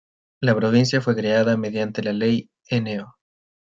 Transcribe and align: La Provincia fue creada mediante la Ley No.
La 0.41 0.55
Provincia 0.55 0.99
fue 0.99 1.15
creada 1.15 1.57
mediante 1.57 2.01
la 2.01 2.11
Ley 2.11 2.49
No. 2.71 3.17